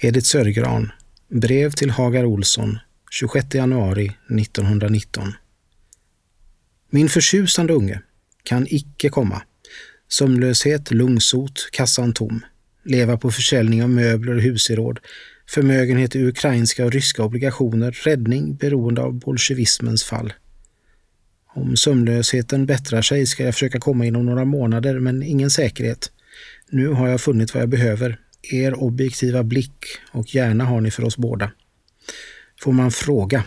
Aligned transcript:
Edith 0.00 0.26
Sörgran, 0.26 0.92
brev 1.28 1.70
till 1.70 1.90
Hagar 1.90 2.24
Olsson, 2.24 2.78
26 3.10 3.54
januari 3.54 4.12
1919. 4.40 5.32
Min 6.90 7.08
förtjusande 7.08 7.72
unge 7.72 8.00
kan 8.42 8.66
icke 8.68 9.08
komma. 9.08 9.42
Sömnlöshet, 10.08 10.90
lungsot, 10.90 11.68
kassan 11.72 12.12
tom. 12.12 12.40
Leva 12.84 13.16
på 13.16 13.30
försäljning 13.30 13.82
av 13.82 13.90
möbler 13.90 14.34
och 14.34 14.42
husgeråd. 14.42 15.00
Förmögenhet 15.48 16.16
i 16.16 16.24
ukrainska 16.24 16.84
och 16.84 16.92
ryska 16.92 17.22
obligationer. 17.22 17.92
Räddning 18.04 18.56
beroende 18.56 19.02
av 19.02 19.14
bolsjevismens 19.14 20.04
fall. 20.04 20.32
Om 21.54 21.76
sömnlösheten 21.76 22.66
bättrar 22.66 23.02
sig 23.02 23.26
ska 23.26 23.44
jag 23.44 23.54
försöka 23.54 23.80
komma 23.80 24.06
inom 24.06 24.26
några 24.26 24.44
månader, 24.44 24.98
men 24.98 25.22
ingen 25.22 25.50
säkerhet. 25.50 26.12
Nu 26.70 26.88
har 26.88 27.08
jag 27.08 27.20
funnit 27.20 27.54
vad 27.54 27.62
jag 27.62 27.68
behöver. 27.68 28.18
Er 28.52 28.74
objektiva 28.74 29.42
blick 29.42 29.86
och 30.12 30.34
gärna 30.34 30.64
har 30.64 30.80
ni 30.80 30.90
för 30.90 31.04
oss 31.04 31.16
båda. 31.16 31.50
Får 32.60 32.72
man 32.72 32.90
fråga? 32.90 33.44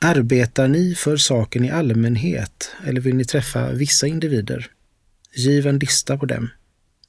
Arbetar 0.00 0.68
ni 0.68 0.94
för 0.94 1.16
saken 1.16 1.64
i 1.64 1.70
allmänhet 1.70 2.70
eller 2.86 3.00
vill 3.00 3.16
ni 3.16 3.24
träffa 3.24 3.72
vissa 3.72 4.06
individer? 4.06 4.70
Giv 5.34 5.66
en 5.66 5.78
lista 5.78 6.18
på 6.18 6.26
dem. 6.26 6.50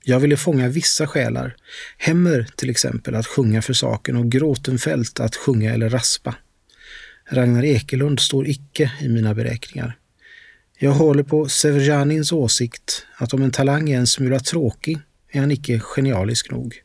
Jag 0.03 0.19
ville 0.19 0.37
fånga 0.37 0.67
vissa 0.67 1.07
själar. 1.07 1.55
Hemmer 1.97 2.47
till 2.55 2.69
exempel 2.69 3.15
att 3.15 3.27
sjunga 3.27 3.61
för 3.61 3.73
saken 3.73 4.15
och 4.15 4.31
Gråtenfält 4.31 5.19
att 5.19 5.35
sjunga 5.35 5.73
eller 5.73 5.89
raspa. 5.89 6.35
Ragnar 7.29 7.63
Ekelund 7.63 8.19
står 8.19 8.47
icke 8.47 8.91
i 9.01 9.09
mina 9.09 9.33
beräkningar. 9.33 9.97
Jag 10.79 10.91
håller 10.91 11.23
på 11.23 11.49
Severjanins 11.49 12.31
åsikt 12.31 13.05
att 13.15 13.33
om 13.33 13.41
en 13.41 13.51
talang 13.51 13.89
är 13.89 13.97
en 13.97 14.07
smula 14.07 14.39
tråkig 14.39 14.99
är 15.31 15.39
han 15.39 15.51
icke 15.51 15.79
genialisk 15.79 16.51
nog. 16.51 16.81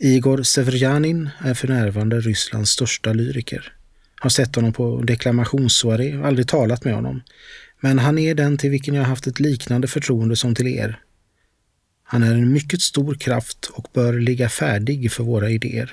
Igor 0.00 0.42
Severjanin 0.42 1.30
är 1.38 1.54
för 1.54 1.68
närvarande 1.68 2.20
Rysslands 2.20 2.70
största 2.70 3.12
lyriker. 3.12 3.72
Har 4.20 4.30
sett 4.30 4.56
honom 4.56 4.72
på 4.72 5.02
deklamationssoaré 5.02 6.16
och 6.16 6.26
aldrig 6.26 6.48
talat 6.48 6.84
med 6.84 6.94
honom. 6.94 7.22
Men 7.80 7.98
han 7.98 8.18
är 8.18 8.34
den 8.34 8.58
till 8.58 8.70
vilken 8.70 8.94
jag 8.94 9.04
haft 9.04 9.26
ett 9.26 9.40
liknande 9.40 9.88
förtroende 9.88 10.36
som 10.36 10.54
till 10.54 10.66
er. 10.66 11.00
Han 12.04 12.22
är 12.22 12.32
en 12.32 12.52
mycket 12.52 12.80
stor 12.80 13.14
kraft 13.14 13.70
och 13.72 13.88
bör 13.92 14.12
ligga 14.12 14.48
färdig 14.48 15.12
för 15.12 15.24
våra 15.24 15.50
idéer. 15.50 15.92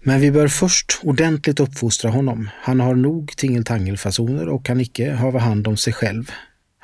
Men 0.00 0.20
vi 0.20 0.30
bör 0.30 0.48
först 0.48 0.98
ordentligt 1.02 1.60
uppfostra 1.60 2.10
honom. 2.10 2.50
Han 2.62 2.80
har 2.80 2.94
nog 2.94 3.36
tingeltangelfasoner 3.36 4.48
och 4.48 4.64
kan 4.64 4.80
icke 4.80 5.12
hava 5.12 5.38
hand 5.38 5.68
om 5.68 5.76
sig 5.76 5.92
själv. 5.92 6.30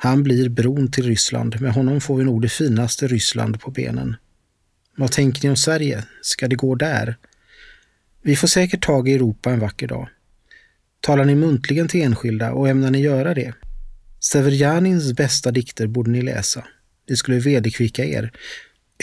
Han 0.05 0.23
blir 0.23 0.49
bron 0.49 0.91
till 0.91 1.03
Ryssland. 1.03 1.61
Med 1.61 1.73
honom 1.73 2.01
får 2.01 2.17
vi 2.17 2.23
nog 2.23 2.41
det 2.41 2.49
finaste 2.49 3.07
Ryssland 3.07 3.59
på 3.59 3.71
benen. 3.71 4.15
Vad 4.97 5.11
tänker 5.11 5.43
ni 5.43 5.49
om 5.49 5.55
Sverige? 5.55 6.03
Ska 6.21 6.47
det 6.47 6.55
gå 6.55 6.75
där? 6.75 7.17
Vi 8.21 8.35
får 8.35 8.47
säkert 8.47 8.85
tag 8.85 9.09
i 9.09 9.13
Europa 9.13 9.51
en 9.51 9.59
vacker 9.59 9.87
dag. 9.87 10.09
Talar 11.01 11.25
ni 11.25 11.35
muntligen 11.35 11.87
till 11.87 12.01
enskilda 12.01 12.51
och 12.51 12.69
ämnar 12.69 12.91
ni 12.91 13.01
göra 13.01 13.33
det? 13.33 13.53
Severjanins 14.19 15.13
bästa 15.13 15.51
dikter 15.51 15.87
borde 15.87 16.11
ni 16.11 16.21
läsa. 16.21 16.63
Det 17.07 17.15
skulle 17.15 17.39
vederkvicka 17.39 18.05
er. 18.05 18.31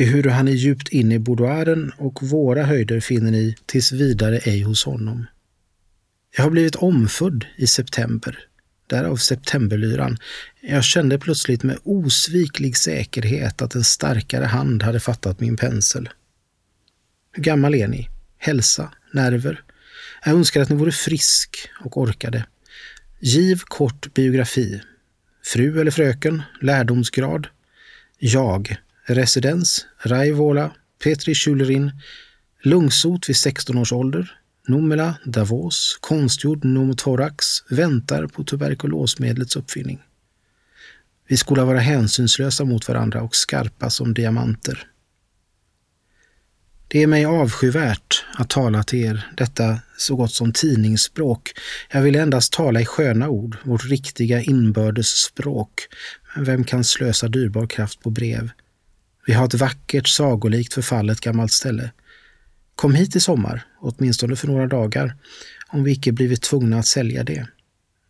Ehuru 0.00 0.30
han 0.30 0.48
är 0.48 0.52
djupt 0.52 0.88
inne 0.88 1.14
i 1.14 1.18
boudoiren 1.18 1.92
och 1.98 2.22
våra 2.22 2.64
höjder 2.64 3.00
finner 3.00 3.30
ni 3.30 3.56
tills 3.66 3.92
vidare 3.92 4.38
ej 4.38 4.62
hos 4.62 4.84
honom. 4.84 5.26
Jag 6.36 6.44
har 6.44 6.50
blivit 6.50 6.76
omfödd 6.76 7.44
i 7.56 7.66
september, 7.66 8.38
därav 8.92 9.16
septemberlyran. 9.16 10.18
Jag 10.60 10.84
kände 10.84 11.18
plötsligt 11.18 11.62
med 11.62 11.78
osviklig 11.84 12.76
säkerhet 12.76 13.62
att 13.62 13.74
en 13.74 13.84
starkare 13.84 14.44
hand 14.44 14.82
hade 14.82 15.00
fattat 15.00 15.40
min 15.40 15.56
pensel. 15.56 16.08
Hur 17.32 17.42
gammal 17.42 17.74
är 17.74 17.88
ni? 17.88 18.08
Hälsa? 18.38 18.92
Nerver? 19.12 19.62
Jag 20.24 20.34
önskar 20.34 20.60
att 20.60 20.68
ni 20.68 20.76
vore 20.76 20.92
frisk 20.92 21.56
och 21.84 21.96
orkade. 21.96 22.46
Giv 23.20 23.60
kort 23.64 24.14
biografi. 24.14 24.80
Fru 25.44 25.80
eller 25.80 25.90
fröken? 25.90 26.42
Lärdomsgrad? 26.60 27.46
Jag. 28.18 28.76
Residens? 29.06 29.86
Raivola? 30.02 30.72
Petri 31.04 31.34
Schülerin? 31.34 31.90
Lungsot 32.62 33.28
vid 33.28 33.36
16 33.36 33.78
års 33.78 33.92
ålder? 33.92 34.38
Numela, 34.66 35.14
Davos, 35.24 35.98
konstgjord 36.00 36.62
pneumothorax, 36.62 37.46
väntar 37.70 38.26
på 38.26 38.44
tuberkulosmedlets 38.44 39.56
uppfinning. 39.56 40.02
Vi 41.28 41.36
skola 41.36 41.64
vara 41.64 41.78
hänsynslösa 41.78 42.64
mot 42.64 42.88
varandra 42.88 43.22
och 43.22 43.36
skarpa 43.36 43.90
som 43.90 44.14
diamanter. 44.14 44.88
Det 46.88 47.02
är 47.02 47.06
mig 47.06 47.24
avskyvärt 47.24 48.24
att 48.34 48.50
tala 48.50 48.82
till 48.82 49.04
er 49.04 49.32
detta 49.36 49.78
så 49.96 50.16
gott 50.16 50.32
som 50.32 50.52
tidningsspråk. 50.52 51.52
Jag 51.90 52.02
vill 52.02 52.16
endast 52.16 52.52
tala 52.52 52.80
i 52.80 52.84
sköna 52.84 53.28
ord, 53.28 53.56
vårt 53.64 53.84
riktiga 53.84 54.42
inbördes 54.42 55.08
språk. 55.08 55.88
Men 56.34 56.44
vem 56.44 56.64
kan 56.64 56.84
slösa 56.84 57.28
dyrbar 57.28 57.66
kraft 57.66 58.00
på 58.00 58.10
brev? 58.10 58.50
Vi 59.26 59.32
har 59.32 59.46
ett 59.46 59.54
vackert, 59.54 60.08
sagolikt 60.08 60.74
förfallet 60.74 61.20
gammalt 61.20 61.52
ställe. 61.52 61.90
Kom 62.82 62.94
hit 62.94 63.16
i 63.16 63.20
sommar, 63.20 63.66
åtminstone 63.80 64.36
för 64.36 64.48
några 64.48 64.66
dagar, 64.66 65.16
om 65.68 65.84
vi 65.84 65.92
icke 65.92 66.12
blivit 66.12 66.42
tvungna 66.42 66.78
att 66.78 66.86
sälja 66.86 67.24
det. 67.24 67.46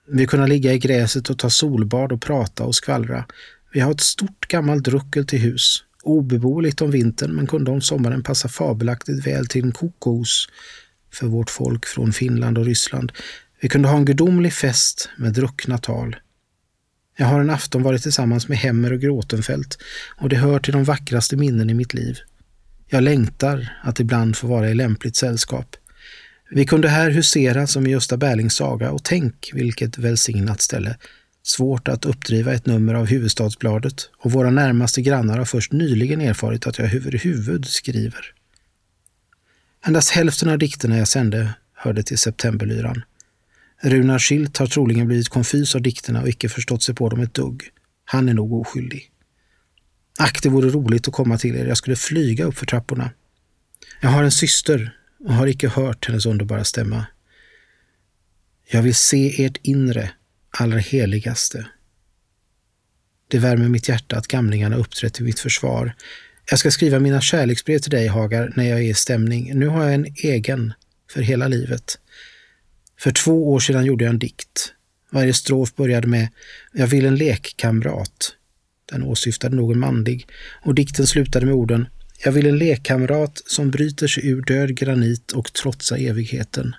Vi 0.08 0.26
kunna 0.26 0.46
ligga 0.46 0.72
i 0.72 0.78
gräset 0.78 1.30
och 1.30 1.38
ta 1.38 1.50
solbad 1.50 2.12
och 2.12 2.22
prata 2.22 2.64
och 2.64 2.74
skvallra. 2.74 3.24
Vi 3.72 3.80
har 3.80 3.92
ett 3.92 4.00
stort 4.00 4.48
gammalt 4.48 4.88
ruckel 4.88 5.26
till 5.26 5.38
hus, 5.38 5.84
obeboeligt 6.02 6.82
om 6.82 6.90
vintern 6.90 7.32
men 7.32 7.46
kunde 7.46 7.70
om 7.70 7.80
sommaren 7.80 8.22
passa 8.22 8.48
fabelaktigt 8.48 9.26
väl 9.26 9.46
till 9.46 9.64
en 9.64 9.72
kokos 9.72 10.48
för 11.12 11.26
vårt 11.26 11.50
folk 11.50 11.86
från 11.86 12.12
Finland 12.12 12.58
och 12.58 12.64
Ryssland. 12.64 13.12
Vi 13.60 13.68
kunde 13.68 13.88
ha 13.88 13.96
en 13.96 14.04
gudomlig 14.04 14.52
fest 14.52 15.08
med 15.16 15.32
druckna 15.32 15.78
tal. 15.78 16.16
Jag 17.16 17.26
har 17.26 17.40
en 17.40 17.50
afton 17.50 17.82
varit 17.82 18.02
tillsammans 18.02 18.48
med 18.48 18.58
Hemmer 18.58 18.92
och 18.92 19.00
Gråtenfält 19.00 19.78
och 20.16 20.28
det 20.28 20.36
hör 20.36 20.58
till 20.58 20.72
de 20.72 20.84
vackraste 20.84 21.36
minnen 21.36 21.70
i 21.70 21.74
mitt 21.74 21.94
liv. 21.94 22.18
Jag 22.94 23.02
längtar 23.02 23.68
att 23.82 24.00
ibland 24.00 24.36
få 24.36 24.46
vara 24.46 24.70
i 24.70 24.74
lämpligt 24.74 25.16
sällskap. 25.16 25.76
Vi 26.50 26.66
kunde 26.66 26.88
här 26.88 27.10
husera 27.10 27.66
som 27.66 27.86
i 27.86 27.90
Gösta 27.90 28.16
Berlings 28.16 28.54
saga 28.54 28.90
och 28.90 29.04
tänk 29.04 29.50
vilket 29.52 29.98
välsignat 29.98 30.60
ställe. 30.60 30.96
Svårt 31.42 31.88
att 31.88 32.04
uppdriva 32.04 32.52
ett 32.52 32.66
nummer 32.66 32.94
av 32.94 33.06
Huvudstadsbladet 33.06 34.10
och 34.18 34.32
våra 34.32 34.50
närmaste 34.50 35.02
grannar 35.02 35.38
har 35.38 35.44
först 35.44 35.72
nyligen 35.72 36.20
erfarit 36.20 36.66
att 36.66 36.78
jag 36.78 36.94
överhuvud 36.94 37.66
skriver. 37.66 38.34
Endast 39.86 40.10
hälften 40.10 40.48
av 40.48 40.58
dikterna 40.58 40.98
jag 40.98 41.08
sände 41.08 41.54
hörde 41.74 42.02
till 42.02 42.18
Septemberlyran. 42.18 43.02
Runar 43.82 44.18
Schilt 44.18 44.56
har 44.56 44.66
troligen 44.66 45.06
blivit 45.06 45.28
konfys 45.28 45.74
av 45.74 45.82
dikterna 45.82 46.22
och 46.22 46.28
icke 46.28 46.48
förstått 46.48 46.82
sig 46.82 46.94
på 46.94 47.08
dem 47.08 47.20
ett 47.20 47.34
dugg. 47.34 47.62
Han 48.04 48.28
är 48.28 48.34
nog 48.34 48.52
oskyldig. 48.52 49.11
Ack, 50.18 50.42
det 50.42 50.48
vore 50.48 50.68
roligt 50.68 51.08
att 51.08 51.14
komma 51.14 51.38
till 51.38 51.56
er. 51.56 51.66
Jag 51.66 51.76
skulle 51.76 51.96
flyga 51.96 52.44
upp 52.44 52.58
för 52.58 52.66
trapporna. 52.66 53.10
Jag 54.00 54.08
har 54.08 54.24
en 54.24 54.32
syster 54.32 54.96
och 55.24 55.34
har 55.34 55.46
icke 55.46 55.68
hört 55.68 56.06
hennes 56.06 56.26
underbara 56.26 56.64
stämma. 56.64 57.06
Jag 58.70 58.82
vill 58.82 58.94
se 58.94 59.44
ert 59.44 59.56
inre, 59.62 60.10
allra 60.50 60.78
heligaste. 60.78 61.66
Det 63.28 63.38
värmer 63.38 63.68
mitt 63.68 63.88
hjärta 63.88 64.16
att 64.16 64.26
gamlingarna 64.26 64.76
uppträtt 64.76 65.14
till 65.14 65.24
mitt 65.24 65.40
försvar. 65.40 65.94
Jag 66.50 66.58
ska 66.58 66.70
skriva 66.70 66.98
mina 66.98 67.20
kärleksbrev 67.20 67.78
till 67.78 67.90
dig, 67.90 68.06
Hagar, 68.06 68.52
när 68.56 68.64
jag 68.64 68.78
är 68.78 68.90
i 68.90 68.94
stämning. 68.94 69.58
Nu 69.58 69.66
har 69.66 69.84
jag 69.84 69.94
en 69.94 70.06
egen, 70.16 70.72
för 71.10 71.20
hela 71.20 71.48
livet. 71.48 71.98
För 72.98 73.10
två 73.10 73.52
år 73.52 73.60
sedan 73.60 73.84
gjorde 73.84 74.04
jag 74.04 74.10
en 74.12 74.18
dikt. 74.18 74.72
Varje 75.10 75.34
strof 75.34 75.74
började 75.74 76.06
med 76.06 76.28
”Jag 76.72 76.86
vill 76.86 77.06
en 77.06 77.16
lekkamrat”. 77.16 78.36
Den 78.92 79.02
åsyftade 79.02 79.56
nog 79.56 79.72
en 79.72 79.78
manlig 79.78 80.26
och 80.62 80.74
dikten 80.74 81.06
slutade 81.06 81.46
med 81.46 81.54
orden 81.54 81.86
”Jag 82.24 82.32
vill 82.32 82.46
en 82.46 82.58
lekkamrat 82.58 83.42
som 83.46 83.70
bryter 83.70 84.06
sig 84.06 84.28
ur 84.28 84.42
död 84.42 84.76
granit 84.76 85.32
och 85.32 85.52
trotsar 85.52 85.96
evigheten”. 85.96 86.74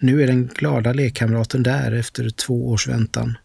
Nu 0.00 0.22
är 0.22 0.26
den 0.26 0.46
glada 0.46 0.92
lekkamraten 0.92 1.62
där 1.62 1.92
efter 1.92 2.30
två 2.30 2.68
års 2.68 2.88
väntan. 2.88 3.38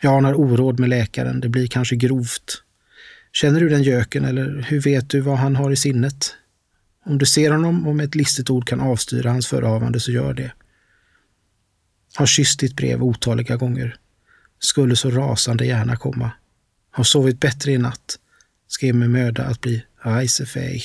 Jag 0.00 0.14
anar 0.14 0.40
oråd 0.40 0.80
med 0.80 0.88
läkaren, 0.88 1.40
det 1.40 1.48
blir 1.48 1.66
kanske 1.66 1.96
grovt. 1.96 2.62
Känner 3.32 3.60
du 3.60 3.68
den 3.68 3.82
göken 3.82 4.24
eller 4.24 4.66
hur 4.68 4.80
vet 4.80 5.10
du 5.10 5.20
vad 5.20 5.38
han 5.38 5.56
har 5.56 5.70
i 5.70 5.76
sinnet? 5.76 6.34
Om 7.04 7.18
du 7.18 7.26
ser 7.26 7.50
honom 7.50 7.86
och 7.86 7.96
med 7.96 8.06
ett 8.06 8.14
listigt 8.14 8.50
ord 8.50 8.66
kan 8.66 8.80
avstyra 8.80 9.30
hans 9.30 9.46
förehavande 9.46 10.00
så 10.00 10.12
gör 10.12 10.34
det. 10.34 10.52
Har 12.14 12.26
kysst 12.26 12.60
ditt 12.60 12.76
brev 12.76 13.02
otaliga 13.02 13.56
gånger. 13.56 13.96
Skulle 14.64 14.96
så 14.96 15.10
rasande 15.10 15.66
gärna 15.66 15.96
komma. 15.96 16.30
Har 16.90 17.04
sovit 17.04 17.40
bättre 17.40 17.72
i 17.72 17.78
natt. 17.78 18.18
Skrev 18.68 18.94
med 18.94 19.10
möda 19.10 19.44
att 19.44 19.60
bli 19.60 19.84
reisefähig. 20.02 20.82